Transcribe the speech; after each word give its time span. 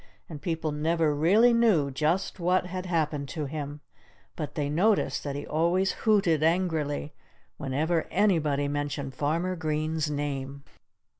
And 0.27 0.41
people 0.41 0.71
never 0.71 1.13
really 1.13 1.53
knew 1.53 1.91
just 1.91 2.39
what 2.39 2.65
had 2.65 2.87
happened 2.87 3.29
to 3.29 3.45
him. 3.45 3.81
But 4.35 4.55
they 4.55 4.67
noticed 4.67 5.23
that 5.23 5.35
he 5.35 5.45
always 5.45 5.91
hooted 5.91 6.41
angrily 6.41 7.13
whenever 7.57 8.07
anybody 8.09 8.67
mentioned 8.67 9.13
Farmer 9.13 9.55
Green's 9.55 10.09
name. 10.09 10.63